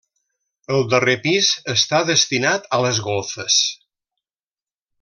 [0.77, 3.59] El darrer pis està destinat a les golfes.